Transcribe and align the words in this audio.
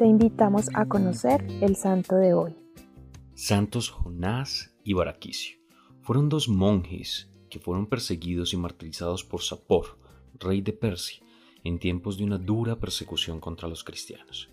te 0.00 0.06
invitamos 0.06 0.64
a 0.72 0.86
conocer 0.86 1.46
el 1.60 1.76
santo 1.76 2.16
de 2.16 2.32
hoy. 2.32 2.56
Santos 3.34 3.90
Jonás 3.90 4.74
y 4.82 4.94
Baraquicio 4.94 5.58
fueron 6.00 6.30
dos 6.30 6.48
monjes 6.48 7.30
que 7.50 7.58
fueron 7.58 7.86
perseguidos 7.86 8.54
y 8.54 8.56
martirizados 8.56 9.24
por 9.24 9.42
Sapor, 9.42 9.98
rey 10.38 10.62
de 10.62 10.72
Persia, 10.72 11.20
en 11.64 11.78
tiempos 11.78 12.16
de 12.16 12.24
una 12.24 12.38
dura 12.38 12.80
persecución 12.80 13.40
contra 13.40 13.68
los 13.68 13.84
cristianos. 13.84 14.48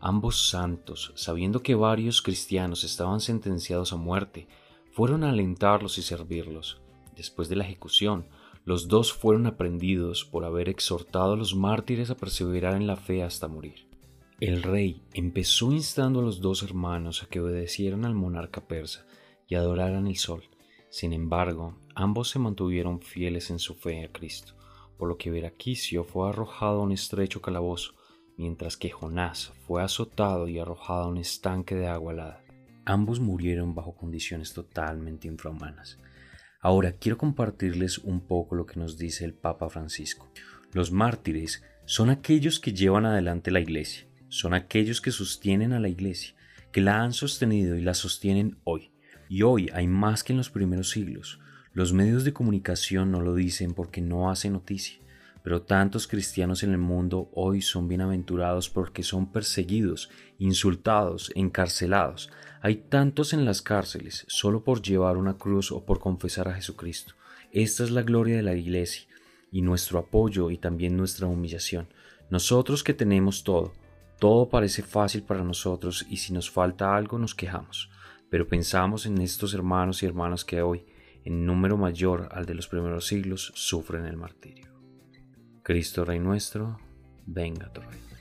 Ambos 0.00 0.50
santos, 0.50 1.12
sabiendo 1.14 1.62
que 1.62 1.76
varios 1.76 2.20
cristianos 2.20 2.82
estaban 2.82 3.20
sentenciados 3.20 3.92
a 3.92 3.96
muerte, 3.96 4.48
fueron 4.90 5.22
a 5.22 5.30
alentarlos 5.30 5.98
y 5.98 6.02
servirlos. 6.02 6.82
Después 7.14 7.48
de 7.48 7.54
la 7.54 7.62
ejecución, 7.62 8.26
los 8.64 8.88
dos 8.88 9.12
fueron 9.12 9.46
aprendidos 9.46 10.24
por 10.24 10.44
haber 10.44 10.68
exhortado 10.68 11.34
a 11.34 11.36
los 11.36 11.54
mártires 11.54 12.10
a 12.10 12.16
perseverar 12.16 12.74
en 12.74 12.88
la 12.88 12.96
fe 12.96 13.22
hasta 13.22 13.46
morir. 13.46 13.89
El 14.40 14.62
rey 14.62 15.02
empezó 15.12 15.70
instando 15.70 16.20
a 16.20 16.22
los 16.22 16.40
dos 16.40 16.62
hermanos 16.62 17.22
a 17.22 17.26
que 17.26 17.40
obedecieran 17.40 18.06
al 18.06 18.14
monarca 18.14 18.66
persa 18.66 19.04
y 19.46 19.54
adoraran 19.54 20.06
el 20.06 20.16
sol. 20.16 20.44
Sin 20.88 21.12
embargo, 21.12 21.78
ambos 21.94 22.30
se 22.30 22.38
mantuvieron 22.38 23.02
fieles 23.02 23.50
en 23.50 23.58
su 23.58 23.74
fe 23.74 24.02
a 24.02 24.10
Cristo, 24.10 24.54
por 24.96 25.10
lo 25.10 25.18
que 25.18 25.30
Veraquicio 25.30 26.04
fue 26.04 26.30
arrojado 26.30 26.80
a 26.80 26.84
un 26.84 26.92
estrecho 26.92 27.42
calabozo, 27.42 27.92
mientras 28.38 28.78
que 28.78 28.88
Jonás 28.88 29.52
fue 29.66 29.82
azotado 29.82 30.48
y 30.48 30.58
arrojado 30.58 31.02
a 31.02 31.08
un 31.08 31.18
estanque 31.18 31.74
de 31.74 31.88
agua 31.88 32.14
helada. 32.14 32.42
Ambos 32.86 33.20
murieron 33.20 33.74
bajo 33.74 33.94
condiciones 33.94 34.54
totalmente 34.54 35.28
infrahumanas. 35.28 35.98
Ahora 36.62 36.92
quiero 36.92 37.18
compartirles 37.18 37.98
un 37.98 38.22
poco 38.22 38.54
lo 38.54 38.64
que 38.64 38.80
nos 38.80 38.96
dice 38.96 39.26
el 39.26 39.34
Papa 39.34 39.68
Francisco. 39.68 40.32
Los 40.72 40.92
mártires 40.92 41.62
son 41.84 42.08
aquellos 42.08 42.58
que 42.58 42.72
llevan 42.72 43.04
adelante 43.04 43.50
la 43.50 43.60
Iglesia, 43.60 44.06
son 44.30 44.54
aquellos 44.54 45.00
que 45.00 45.10
sostienen 45.10 45.74
a 45.74 45.80
la 45.80 45.88
Iglesia, 45.88 46.34
que 46.72 46.80
la 46.80 47.02
han 47.02 47.12
sostenido 47.12 47.76
y 47.76 47.82
la 47.82 47.94
sostienen 47.94 48.58
hoy. 48.64 48.92
Y 49.28 49.42
hoy 49.42 49.68
hay 49.74 49.86
más 49.86 50.24
que 50.24 50.32
en 50.32 50.38
los 50.38 50.50
primeros 50.50 50.90
siglos. 50.90 51.40
Los 51.74 51.92
medios 51.92 52.24
de 52.24 52.32
comunicación 52.32 53.10
no 53.10 53.20
lo 53.20 53.34
dicen 53.34 53.74
porque 53.74 54.00
no 54.00 54.30
hacen 54.30 54.54
noticia, 54.54 54.98
pero 55.42 55.62
tantos 55.62 56.06
cristianos 56.06 56.62
en 56.62 56.70
el 56.70 56.78
mundo 56.78 57.30
hoy 57.34 57.60
son 57.60 57.88
bienaventurados 57.88 58.70
porque 58.70 59.02
son 59.02 59.32
perseguidos, 59.32 60.10
insultados, 60.38 61.32
encarcelados. 61.34 62.30
Hay 62.62 62.76
tantos 62.76 63.32
en 63.32 63.44
las 63.44 63.62
cárceles 63.62 64.24
solo 64.28 64.62
por 64.64 64.80
llevar 64.80 65.16
una 65.16 65.38
cruz 65.38 65.72
o 65.72 65.84
por 65.84 65.98
confesar 65.98 66.48
a 66.48 66.54
Jesucristo. 66.54 67.14
Esta 67.52 67.82
es 67.82 67.90
la 67.90 68.02
gloria 68.02 68.36
de 68.36 68.42
la 68.42 68.54
Iglesia 68.54 69.08
y 69.50 69.62
nuestro 69.62 69.98
apoyo 69.98 70.50
y 70.50 70.58
también 70.58 70.96
nuestra 70.96 71.26
humillación. 71.26 71.88
Nosotros 72.30 72.84
que 72.84 72.94
tenemos 72.94 73.42
todo, 73.42 73.72
todo 74.20 74.50
parece 74.50 74.82
fácil 74.82 75.22
para 75.22 75.42
nosotros 75.42 76.06
y 76.08 76.18
si 76.18 76.32
nos 76.32 76.50
falta 76.50 76.94
algo 76.94 77.18
nos 77.18 77.34
quejamos, 77.34 77.90
pero 78.28 78.46
pensamos 78.46 79.06
en 79.06 79.18
estos 79.20 79.54
hermanos 79.54 80.02
y 80.02 80.06
hermanas 80.06 80.44
que 80.44 80.60
hoy, 80.60 80.84
en 81.24 81.46
número 81.46 81.76
mayor 81.76 82.28
al 82.30 82.44
de 82.46 82.54
los 82.54 82.68
primeros 82.68 83.06
siglos, 83.06 83.50
sufren 83.54 84.04
el 84.04 84.18
martirio. 84.18 84.68
Cristo 85.62 86.04
Rey 86.04 86.20
nuestro, 86.20 86.78
venga 87.26 87.72
tu 87.72 87.80
reino. 87.80 88.19